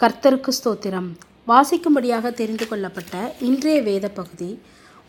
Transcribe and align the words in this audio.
கர்த்தருக்கு 0.00 0.52
ஸ்தோத்திரம். 0.56 1.06
வாசிக்கும்படியாக 1.48 2.32
தெரிந்து 2.34 2.68
கொள்ளப்பட்ட 2.68 3.34
இன்றைய 3.40 3.82
வேத 3.82 4.08
பகுதி 4.08 4.48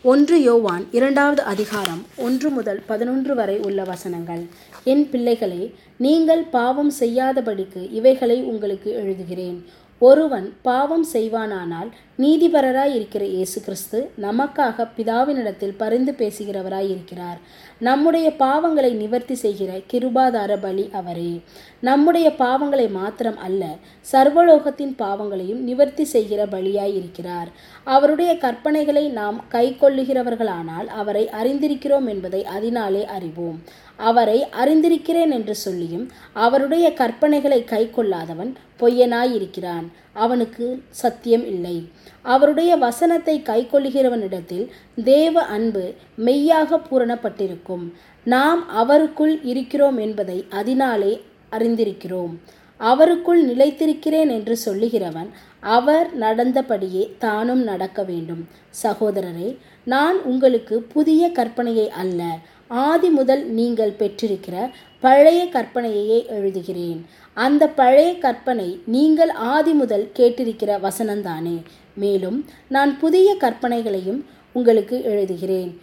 ஒன்று 0.02 0.42
யோவான் 0.42 0.84
இரண்டாவது 0.90 1.42
அதிகாரம் 1.42 2.06
ஒன்று 2.16 2.50
முதல் 2.50 2.80
பதினொன்று 2.86 3.34
வரை 3.34 3.58
உள்ள 3.58 3.84
வசனங்கள். 3.84 4.46
என் 4.84 5.10
பிள்ளைகளே 5.10 5.74
நீங்கள் 5.96 6.44
பாவம் 6.56 6.92
செய்யாதபடிக்கு 7.00 7.92
இவைகளை 7.92 8.42
உங்களுக்கு 8.42 8.92
எழுதுகிறேன். 9.02 9.58
ஒருவன் 10.00 10.56
பாவம் 10.62 11.06
செய்வானானால் 11.12 11.88
நீதிபரராய் 12.18 12.94
இருக்கிற 12.94 13.24
இயேசு 13.24 13.60
கிறிஸ்து 13.60 14.10
நமக்காக 14.22 14.86
பிதாவினிடத்தில் 14.96 15.74
பரிந்து 15.76 16.12
பேசுகிறவராய் 16.18 16.90
இருக்கிறார். 16.90 17.38
நம்முடைய 17.78 18.32
பாவங்களை 18.38 18.92
நிவர்த்தி 18.92 19.34
செய்கிற 19.34 19.80
கிருபாதார 19.92 20.56
பலி 20.60 20.90
அவரே. 20.92 21.40
நம்முடைய 21.80 22.32
பாவங்களை 22.38 22.90
மாத்திரம் 22.90 23.38
அல்ல 23.38 23.74
சர்வலோகத்தின் 24.12 24.94
பாவங்களையும் 24.96 25.62
நிவர்த்தி 25.62 26.04
செய்கிற 26.04 26.46
பலியாய் 26.46 26.94
இருக்கிறார். 26.94 27.48
அவருடைய 27.84 28.32
கற்பனைகளை 28.34 29.10
நாம் 29.10 29.44
கை 29.48 29.76
கொள்ளுகிறவர்களானால் 29.80 30.86
அவரை 30.86 31.28
அறிந்திருக்கிறோம் 31.42 32.08
என்பதை 32.08 32.44
அதனாலே 32.44 33.06
அறிவோம். 33.06 33.62
அவரை 33.98 34.46
அறிந்திருக்கிறேன் 34.62 35.30
என்று 35.30 35.54
சொல்லியும் 35.54 36.10
அவருடைய 36.32 36.92
கற்பனைகளை 36.96 37.64
கை 37.64 37.90
கொள்ளாதவன் 37.90 38.52
பொய்யனாயிருக்கிறான். 38.80 39.86
அவனுக்கு 40.12 40.82
சத்தியம் 40.90 41.46
இல்லை. 41.46 41.76
அவருடைய 42.22 42.76
வசனத்தை 42.76 43.42
கை 43.42 43.68
கொள்ளுகிறவனிடத்தில் 43.72 44.66
தேவ 45.04 45.42
அன்பு 45.42 45.94
மெய்யாக 46.16 46.80
பூரணப்பட்டிருக்கும். 46.90 47.84
நாம் 48.24 48.62
அவருக்குள் 48.76 49.34
இருக்கிறோம் 49.42 49.98
என்பதை 49.98 50.44
அதனாலே 50.50 51.22
அறிந்திருக்கிறோம். 51.52 52.34
அவருக்குள் 52.80 53.40
நிலைத்திருக்கிறேன் 53.46 54.30
என்று 54.36 54.56
சொல்லுகிறவன் 54.64 55.30
அவர் 55.60 56.18
நடந்தபடியே 56.18 57.04
தானும் 57.18 57.62
நடக்க 57.62 58.02
வேண்டும். 58.02 58.48
சகோதரரே 58.82 59.56
நான் 59.84 60.22
உங்களுக்கு 60.22 60.82
புதிய 60.82 61.30
கற்பனையை 61.34 61.88
அல்ல 61.88 62.38
ஆதி 62.68 63.08
முதல் 63.08 63.46
நீங்கள் 63.46 63.94
பெற்றிருக்கிற 63.98 64.70
பழைய 65.00 65.48
கற்பனையையே 65.52 66.18
எழுதுகிறேன். 66.28 67.00
அந்த 67.34 67.68
பழைய 67.68 68.18
கற்பனை 68.18 68.80
நீங்கள் 68.84 69.30
ஆதி 69.30 69.72
முதல் 69.72 70.10
கேட்டிருக்கிற 70.14 70.88
வசனந்தானே 70.88 71.62
மேலும் 71.94 72.44
நான் 72.68 72.98
புதிய 72.98 73.36
கற்பனைகளையும் 73.40 74.24
உங்களுக்கு 74.52 74.98
எழுதுகிறேன். 75.04 75.76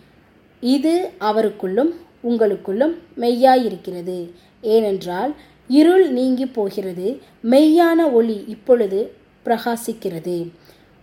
இது 0.62 1.12
அவருக்குள்ளும் 1.20 1.92
உங்களுக்குள்ளும் 2.24 2.96
மெய்யாயிருக்கிறது. 3.18 4.30
ஏனென்றால் 4.62 5.36
இருள் 5.68 6.12
நீங்கி 6.12 6.46
போகிறது 6.46 7.20
மெய்யான 7.44 8.12
ஒளி 8.12 8.44
இப்பொழுது 8.48 9.14
பிரகாசிக்கிறது. 9.46 10.52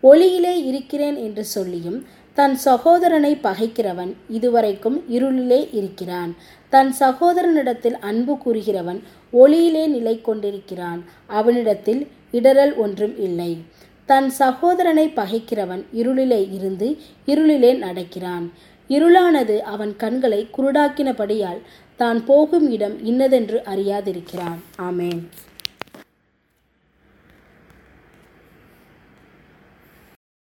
ஒளியிலே 0.03 0.65
இருக்கிறேன் 0.65 1.17
என்று 1.17 1.45
சொல்லியும் 1.45 2.07
தன் 2.35 2.55
சகோதரனை 2.57 3.39
பகைக்கிறவன் 3.43 4.13
இதுவரைக்கும் 4.29 5.05
இருளிலே 5.11 5.69
இருக்கிறான். 5.73 6.35
தன் 6.69 6.95
சகோதரனிடத்தில் 7.01 7.99
அன்பு 8.01 8.35
கூறுகிறவன் 8.35 9.01
ஒளியிலே 9.33 9.87
நிலை 9.87 10.21
கொண்டிருக்கிறான். 10.21 11.05
அவனிடத்தில் 11.27 12.09
இடரல் 12.33 12.75
ஒன்றும் 12.77 13.19
இல்லை. 13.19 13.59
தன் 14.07 14.31
சகோதரனை 14.31 15.07
பகைக்கிறவன் 15.09 15.85
இருளிலே 15.95 16.53
இருந்து 16.53 16.99
இருளிலே 17.27 17.79
நடக்கிறான். 17.79 18.53
இருளானது 18.89 19.59
அவன் 19.59 19.97
கண்களை 19.97 20.49
குருடாக்கினபடியால் 20.59 21.61
தான் 21.97 22.25
போகும் 22.25 22.71
இடம் 22.71 23.05
இன்னதென்று 23.05 23.63
அறியாதிருக்கிறான். 23.65 24.61
ஆமேன். 24.79 25.23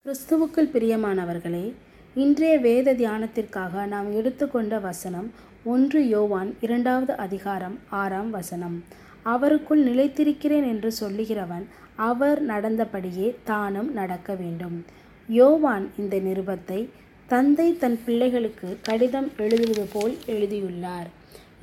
கிறிஸ்துவுக்குள் 0.07 0.69
பிரியமானவர்களே 0.73 1.73
இன்றைய 2.15 2.59
வேத 2.59 2.95
தியானத்திற்காக 2.95 3.87
நாம் 3.87 4.13
எடுத்துக்கொண்ட 4.13 4.79
வசனம் 4.79 5.31
ஒன்று 5.65 6.09
யோவான் 6.09 6.51
இரண்டாவது 6.61 7.17
அதிகாரம் 7.17 7.79
ஆறாம் 7.91 8.31
வசனம். 8.31 8.85
அவருக்குள் 9.25 9.83
நிலைத்திருக்கிறேன் 9.85 10.67
என்று 10.73 10.93
சொல்லுகிறவன் 11.01 11.65
அவர் 11.97 12.47
நடந்தபடியே 12.47 13.35
தானும் 13.45 13.93
நடக்க 13.93 14.35
வேண்டும். 14.35 14.85
யோவான் 15.29 15.91
இந்த 15.99 16.17
நிருபத்தை 16.17 16.89
தந்தை 17.27 17.77
தன் 17.77 17.99
பிள்ளைகளுக்கு 18.05 18.79
கடிதம் 18.83 19.31
எழுதுவது 19.37 19.87
போல் 19.93 20.17
எழுதியுள்ளார். 20.27 21.09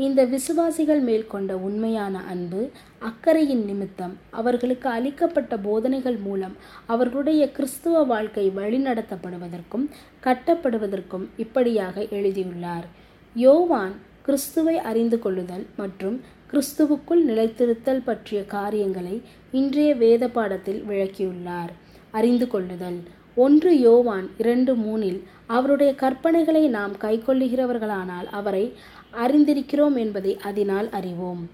இந்த 0.03 0.21
விசுவாசிகள் 0.25 0.99
மேல் 0.99 1.25
கொண்ட 1.27 1.51
உண்மையான 1.57 2.15
அன்பு 2.33 2.61
அக்கறையின் 2.99 3.63
நிமித்தம் 3.65 4.13
அவர்களுக்கு 4.29 4.87
அளிக்கப்பட்ட 4.89 5.57
போதனைகள் 5.57 6.17
மூலம் 6.17 6.55
அவர்களுடைய 6.85 7.51
கிறிஸ்துவ 7.51 8.03
வாழ்க்கை 8.03 8.45
வழிநடத்தப்படுவதற்கும் 8.55 9.85
கட்டப்படுவதற்கும் 10.23 11.25
இப்படியாக 11.37 12.05
எழுதியுள்ளார். 12.17 12.87
யோவான் 13.35 13.95
கிறிஸ்துவை 14.21 14.77
அறிந்து 14.91 15.19
கொள்ளுதல் 15.19 15.65
மற்றும் 15.77 16.17
கிறிஸ்துவுக்குள் 16.51 17.23
நிலைத்திருத்தல் 17.27 18.05
பற்றிய 18.05 18.41
காரியங்களை 18.57 19.15
இன்றைய 19.51 19.95
வேத 19.95 20.27
பாடத்தில் 20.27 20.83
விளக்கியுள்ளார். 20.89 21.73
அறிந்து 22.11 22.47
கொள்ளுதல். 22.47 23.01
ஒன்று 23.35 23.71
யோவான் 23.79 24.25
இரண்டு 24.37 24.71
மூணில் 24.75 25.19
அவருடைய 25.47 25.91
கற்பனைகளை 26.01 26.63
நாம் 26.69 26.95
கைக்கொள்ளுகிறவர்களானால் 27.01 28.27
அவரை 28.39 28.65
அறிந்திருக்கிறோம் 29.13 29.95
என்பதை 29.95 30.37
அதனால் 30.41 30.89
அறிவோம். 30.89 31.49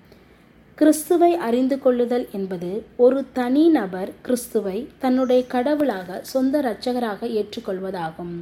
கிறிஸ்துவை 0.75 1.35
அறிந்து 1.35 1.79
கொள்ளுதல் 1.79 2.27
என்பது 2.31 2.85
ஒரு 2.95 3.25
தனி 3.33 3.69
நபர் 3.69 4.11
கிறிஸ்துவை 4.21 4.87
தன்னுடைய 4.97 5.47
கடவுளாக 5.47 6.19
சொந்த 6.23 6.61
இரட்சகராக 6.61 7.27
ஏற்றுக்கொள்வதாகும். 7.27 8.35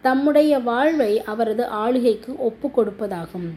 தம்முடைய 0.00 0.58
வாழ்வை 0.58 1.22
அவரது 1.22 1.66
ஆளுகைக்கு 1.66 2.38
ஒப்பு 2.38 2.68
கொடுப்பதாகும். 2.68 3.50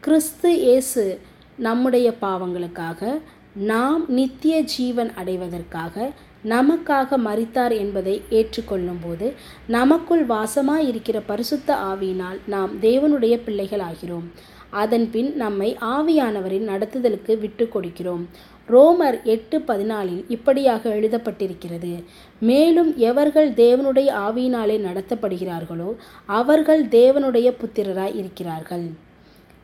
கிறிஸ்து 0.00 0.58
இயேசு 0.58 1.20
நம்முடைய 1.56 2.12
பாவங்களுக்காக 2.22 3.20
நாம் 3.54 4.04
நித்திய 4.08 4.60
ஜீவன் 4.60 5.12
அடைவதற்காக 5.14 6.10
நமக்காக 6.48 7.18
மறித்தார் 7.24 7.74
என்பதை 7.76 8.22
ஏற்றுக்கொள்ளும்போது 8.30 9.28
நமக்குள் 9.66 10.26
வாசமாய் 10.26 10.86
இருக்கிற 10.86 11.20
பரிசுத்த 11.20 11.78
ஆவியினால் 11.90 12.38
நாம் 12.46 12.72
தேவனுடைய 12.80 13.36
பிள்ளைகள் 13.44 13.84
ஆகிறோம் 13.90 14.26
அதன்பின் 14.70 15.30
நம்மை 15.34 15.76
ஆவியானவரின் 15.80 16.68
நடத்துதலுக்கு 16.70 17.34
விட்டு 17.38 17.64
கொடுக்கிறோம் 17.74 18.24
ரோமர் 18.68 19.18
எட்டு 19.22 19.58
பதினாலில் 19.58 20.22
இப்படியாக 20.28 20.88
எழுதப்பட்டிருக்கிறது. 20.90 21.92
மேலும் 22.40 22.90
எவர்கள் 22.96 23.50
தேவனுடைய 23.50 24.08
ஆவியினாலே 24.26 24.76
நடத்தப்படுகிறார்களோ 24.86 25.90
அவர்கள் 26.26 26.82
தேவனுடைய 26.88 27.50
புத்திரராய் 27.60 28.16
இருக்கிறார்கள் 28.16 28.86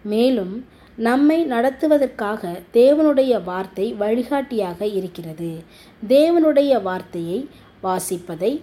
மேலும் 0.04 0.54
நம்மை 0.98 1.44
நடத்துவதற்காக 1.44 2.42
தேவனுடைய 2.72 3.42
வார்த்தை 3.44 3.92
வழிகாட்டியாக 3.92 4.86
இருக்கிறது. 4.86 5.62
தேவனுடைய 6.08 6.82
வார்த்தையை 6.82 7.48
வாசிப்பதை 7.82 8.62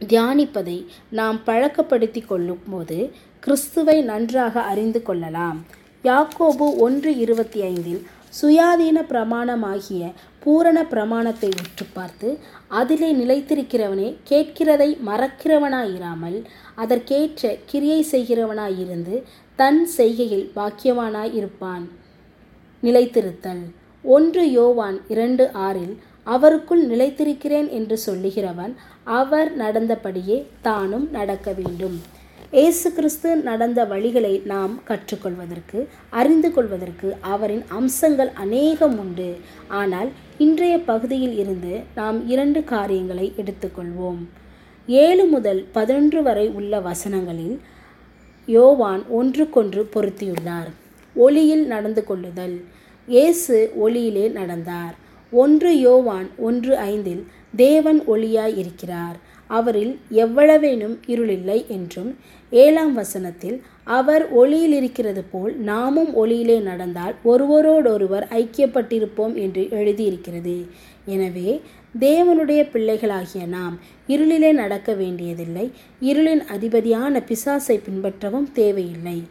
தியானிப்பதை 0.00 0.86
நாம் 1.10 1.40
பழக்கப்படுத்தி 1.46 2.26
கொள்ளும் 2.26 2.62
போது 2.70 3.12
கிறிஸ்துவை 3.40 4.02
நன்றாக 4.02 4.60
அறிந்து 4.62 5.02
கொள்ளலாம். 5.02 5.66
யாக்கோபு 6.04 6.76
ஒன்று 6.76 7.16
இருபத்தி 7.16 7.60
ஐந்தில் 7.62 8.02
சுயாதீன 8.42 8.98
பிரமாணமாகிய 9.08 10.12
பூரண 10.40 10.84
பிரமாணத்தை 10.84 11.48
உற்று 11.48 11.86
பார்த்து 11.92 12.38
அதிலே 12.68 13.12
நிலைத்திருக்கிறவனே 13.12 14.16
கேட்கிறதை 14.28 14.88
மறக்கிறவனாயிராமல் 15.06 16.44
அதற்கேற்ற 16.74 17.56
கிரியை 17.66 18.06
செய்கிறவனாயிருந்து 18.10 19.22
தன் 19.60 19.80
செய்கையில் 19.96 20.46
பாக்கியவானாய் 20.56 21.32
இருப்பான். 21.38 21.84
நிலைத்திருத்தல். 22.82 23.64
ஒன்று 24.04 24.44
யோவான் 24.58 24.98
இரண்டு 25.14 25.44
ஆறில் 25.66 25.94
அவருக்குள் 26.26 26.82
நிலைத்திருக்கிறேன் 26.92 27.68
என்று 27.78 27.96
சொல்லுகிறவன் 28.06 28.72
அவர் 29.18 29.50
நடந்தபடியே 29.62 30.38
தானும் 30.66 31.06
நடக்க 31.16 31.52
வேண்டும். 31.58 31.96
இயேசு 32.58 32.88
கிறிஸ்து 32.96 33.30
நடந்த 33.48 33.80
வழிகளை 33.90 34.32
நாம் 34.52 34.74
கற்றுக்கொள்வதற்கு 34.88 35.80
அறிந்து 36.20 36.48
கொள்வதற்கு 36.52 37.08
அவரின் 37.32 37.64
அம்சங்கள் 37.78 38.30
அநேகம் 38.44 38.96
உண்டு. 39.02 39.28
ஆனால் 39.80 40.10
இன்றைய 40.46 40.76
பகுதியில் 40.90 41.36
இருந்து 41.42 41.74
நாம் 41.98 42.20
இரண்டு 42.34 42.62
காரியங்களை 42.72 43.26
எடுத்துக்கொள்வோம். 43.42 44.22
ஏழு 44.88 45.26
முதல் 45.34 45.60
பதினொன்று 45.76 46.22
வரை 46.28 46.46
உள்ள 46.60 46.80
வசனங்களில் 46.88 47.58
யோவான் 48.46 49.02
ஒன்றுக்கொன்று 49.08 49.82
பொருத்தியுள்ளார். 49.94 50.70
ஒளியில் 51.16 51.66
நடந்து 51.66 52.04
கொள்ளுதல். 52.04 52.60
இயேசு 53.08 53.56
ஒளியிலே 53.84 54.32
நடந்தார். 54.32 54.94
ஒன்று 55.32 55.78
யோவான் 55.78 56.28
ஒன்று 56.36 56.76
ஐந்தில் 56.76 57.26
தேவன் 57.56 58.00
ஒளியாய் 58.06 58.56
இருக்கிறார். 58.56 59.18
அவரில் 59.50 59.98
எவ்வளவேனும் 60.12 60.96
இருளில்லை 61.06 61.66
என்றும் 61.66 62.16
ஏழாம் 62.50 62.94
வசனத்தில் 62.94 63.62
அவர் 63.84 64.24
ஒளியில் 64.32 64.72
இருக்கிறது 64.72 65.22
போல் 65.32 65.54
நாமும் 65.60 66.12
ஒளியிலே 66.16 66.60
நடந்தால் 66.60 67.14
ஒருவரோடொருவர் 67.24 68.26
ஐக்கியப்பட்டிருப்போம் 68.40 69.34
என்று 69.34 69.68
எழுதியிருக்கிறது. 69.70 70.66
எனவே 71.04 71.60
தேவனுடைய 71.98 72.70
பிள்ளைகளாகிய 72.70 73.46
நாம் 73.46 73.78
இருளிலே 74.08 74.52
நடக்க 74.52 74.94
வேண்டியதில்லை. 74.94 75.72
இருளின் 76.00 76.42
அதிபதியான 76.46 77.22
பிசாசை 77.26 77.76
பின்பற்றவும் 77.76 78.52
தேவையில்லை. 78.52 79.22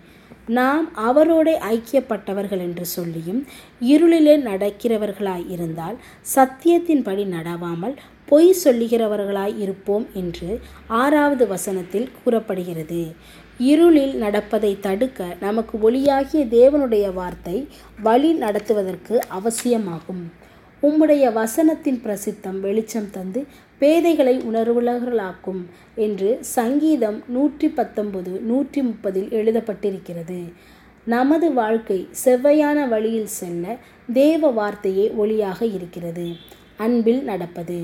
நாம் 0.48 0.92
அவரோட 1.08 1.50
ஐக்கியப்பட்டவர்கள் 1.70 2.60
என்று 2.60 2.86
சொல்லியும் 2.86 3.46
இருளிலே 3.82 4.36
நடக்கிறவர்களாய் 4.50 5.50
இருந்தால் 5.50 5.98
சத்தியத்தின்படி 6.36 7.26
நடவாமல் 7.26 7.96
பொய் 8.26 8.56
சொல்லுகிறவர்களாய் 8.64 9.58
இருப்போம் 9.60 10.08
என்று 10.14 10.60
ஆறாவது 10.88 11.48
வசனத்தில் 11.48 12.10
கூறப்படுகிறது. 12.24 13.16
இருளில் 13.58 14.16
நடப்பதை 14.16 14.80
தடுக்க 14.80 15.36
நமக்கு 15.40 15.92
ஒளியாகிய 15.92 16.44
தேவனுடைய 16.46 17.14
வார்த்தை 17.14 17.68
வழி 18.02 18.34
நடத்துவதற்கு 18.34 19.28
அவசியமாகும். 19.28 20.32
உம்முடைய 20.88 21.24
வசனத்தின் 21.34 21.98
பிரசித்தம் 22.04 22.60
வெளிச்சம் 22.60 23.10
தந்து 23.12 23.40
பேதைகளை 23.82 24.36
உணர்வுலகளாக்கும் 24.50 25.62
என்று 25.96 26.30
சங்கீதம் 26.58 27.18
நூற்றி 27.28 27.68
பத்தொன்பது 27.70 28.32
நூற்றி 28.50 28.82
முப்பதில் 28.82 29.30
எழுதப்பட்டிருக்கிறது. 29.40 30.40
நமது 31.06 31.48
வாழ்க்கை 31.54 32.00
செவ்வையான 32.24 32.88
வழியில் 32.88 33.32
செல்ல 33.40 33.76
தேவ 34.14 34.52
வார்த்தையே 34.52 35.06
ஒளியாக 35.18 35.62
இருக்கிறது. 35.78 36.28
அன்பில் 36.78 37.22
நடப்பது. 37.24 37.80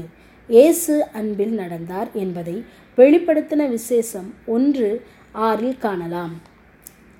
இயேசு 0.49 0.95
அன்பில் 1.11 1.53
நடந்தார் 1.53 2.09
என்பதை 2.13 2.57
வெளிப்படுத்தின 2.97 3.69
விசேஷம் 3.69 4.33
ஒன்று 4.45 4.89
ஆறில் 5.31 5.77
காணலாம். 5.77 6.35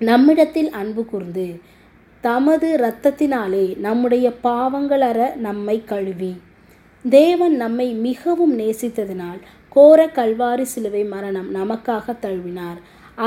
நம்மிடத்தில் 0.00 0.70
அன்பு 0.70 1.02
கூர்ந்து 1.04 1.46
தமது 2.26 2.68
இரத்தத்தினாலே 2.76 3.64
நம்முடைய 3.78 4.26
பாவங்கள் 4.46 5.04
அற 5.10 5.20
நம்மை 5.46 5.76
கழுவி. 5.84 6.32
தேவன் 7.04 7.56
நம்மை 7.56 7.88
மிகவும் 8.06 8.54
நேசித்ததினால் 8.58 9.40
கோர 9.74 10.06
கல்வாரி 10.06 10.64
சிலுவை 10.72 11.02
மரணம் 11.04 11.48
நமக்காக 11.54 12.14
தழுவினார். 12.22 12.78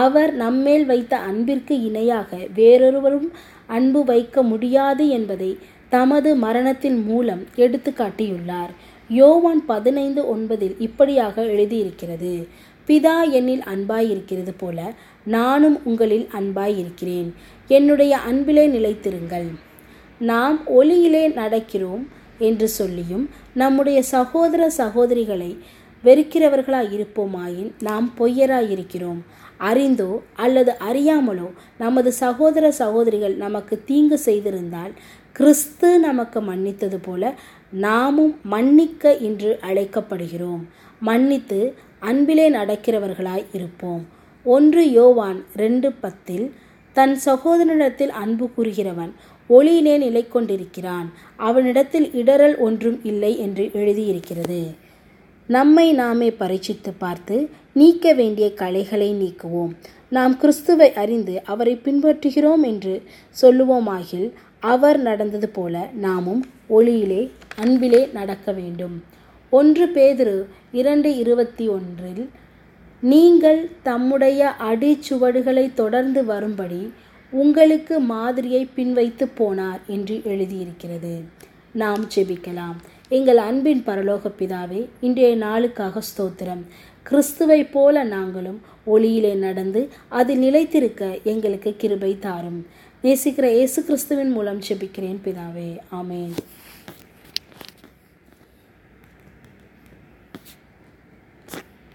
அவர் 0.04 0.32
நம்மேல் 0.34 0.86
வைத்த 0.86 1.14
அன்பிற்கு 1.30 1.76
இணையாக 1.84 2.38
வேறொருவரும் 2.56 3.30
அன்பு 3.68 4.02
வைக்க 4.04 4.44
முடியாது 4.52 5.06
என்பதை 5.18 5.52
தமது 5.90 6.30
மரணத்தின் 6.46 7.00
மூலம் 7.04 7.44
எடுத்து 7.56 7.92
காட்டியுள்ளார் 7.92 8.74
யோவான் 9.10 9.62
பதினைந்து 9.66 10.22
ஒன்பதில் 10.36 10.76
இப்படியாக 10.88 11.46
எழுதியிருக்கிறது. 11.54 12.34
பிதா 12.90 13.18
என்னில் 13.38 13.66
அன்பாயிருக்கிறது 13.74 14.54
போல 14.58 14.94
நானும் 15.26 15.76
உங்களில் 15.84 16.28
அன்பாயிருக்கிறேன் 16.40 17.28
என்னுடைய 17.68 18.14
அன்பிலே 18.18 18.64
நிலைத்திருங்கள். 18.68 19.50
நாம் 20.20 20.58
ஒளியிலே 20.80 21.26
நடக்கிறோம் 21.34 22.04
என்று 22.40 22.68
சொல்லியும் 22.68 23.26
நம்முடைய 23.54 24.02
சகோதர 24.02 24.72
சகோதரிகளை 24.78 25.52
வெறுக்கிறவர்களாய் 26.04 26.90
இருப்போமாயின் 26.96 27.70
நாம் 27.80 28.08
பொய்யராய் 28.20 28.70
இருக்கிறோம். 28.70 29.20
அறிந்தோ 29.58 30.12
அல்லது 30.36 30.72
அறியாமலோ 30.90 31.48
நமது 31.78 32.12
சகோதர 32.12 32.66
சகோதரிகள் 32.72 33.36
நமக்கு 33.36 33.76
தீங்கு 33.86 34.20
செய்திருந்தால் 34.26 34.94
கிறிஸ்து 35.32 35.90
நமக்கு 36.00 36.42
மன்னித்தது 36.42 37.00
போல 37.02 37.34
நாமும் 37.86 38.34
மன்னிக்க 38.44 39.14
இன்று 39.28 39.52
அழைக்கப்படுகிறோம். 39.62 40.64
மன்னித்து 41.00 41.60
அன்பிலே 42.00 42.50
நடக்கிறவர்களாய் 42.50 43.46
இருப்போம். 43.54 44.08
ஒன்று 44.44 44.92
யோவான் 44.92 45.44
ரெண்டு 45.56 45.92
பத்தில் 45.92 46.54
தன் 46.94 47.20
சகோதரனிடத்தில் 47.26 48.08
அன்பு 48.08 48.50
கூறுகிறவன் 48.58 49.12
ஒளியிலே 49.50 49.98
நிலை 49.98 50.28
கொண்டிருக்கிறான். 50.28 51.12
அவனிடத்தில் 51.36 52.08
இடரல் 52.08 52.58
ஒன்றும் 52.58 53.00
இல்லை 53.04 53.40
என்று 53.40 53.70
எழுதியிருக்கிறது. 53.74 54.62
நம்மை 55.48 55.94
நாமே 55.94 56.30
பரீட்சித்து 56.30 56.92
பார்த்து 56.98 57.50
நீக்க 57.74 58.14
வேண்டிய 58.14 58.54
கலைகளை 58.54 59.14
நீக்குவோம். 59.14 59.72
நாம் 60.10 60.38
கிறிஸ்துவை 60.38 60.94
அறிந்து 60.94 61.42
அவரை 61.44 61.82
பின்பற்றுகிறோம் 61.84 62.62
என்று 62.62 63.04
சொல்லுவோமாகில் 63.42 64.32
அவர் 64.60 65.00
நடந்தது 65.00 65.50
போல 65.50 65.90
நாமும் 65.94 66.46
ஒளியிலே 66.70 67.30
அன்பிலே 67.58 68.10
நடக்க 68.14 68.52
வேண்டும். 68.52 69.04
ஒன்று 69.50 69.86
பேதிரு 69.96 70.46
இரண்டு 70.72 71.18
இருபத்தி 71.18 71.68
ஒன்றில் 71.68 72.30
நீங்கள் 73.02 73.70
தம்முடைய 73.84 74.54
அடிச்சுவடுகளை 74.72 75.74
தொடர்ந்து 75.74 76.26
வரும்படி 76.26 76.94
உங்களுக்கு 77.32 78.00
மாதிரியை 78.00 78.68
பின்வைத்து 78.76 79.26
போனார் 79.40 79.82
என்று 79.88 80.22
எழுதியிருக்கிறது. 80.26 81.24
நாம் 81.72 82.04
ஜெபிக்கலாம். 82.16 82.78
எங்கள் 83.10 83.38
அன்பின் 83.38 83.84
பரலோக 83.86 84.32
பிதாவே 84.40 84.88
இன்றைய 85.00 85.38
நாளுக்காக 85.38 86.02
ஸ்தோத்திரம். 86.10 86.64
கிறிஸ்துவை 87.04 87.64
போல 87.64 88.04
நாங்களும் 88.04 88.62
ஒளியிலே 88.88 89.34
நடந்து 89.36 89.90
அதில் 90.10 90.38
நிலைத்திருக்க 90.38 91.20
எங்களுக்கு 91.24 91.76
கிருபை 91.78 92.20
தாரும். 92.20 92.66
நேசிக்கிற 93.04 93.44
இயேசு 93.44 93.84
கிறிஸ்துவின் 93.84 94.32
மூலம் 94.32 94.60
ஜெபிக்கிறேன் 94.60 95.20
பிதாவே. 95.26 95.78
ஆமேன். 95.92 96.34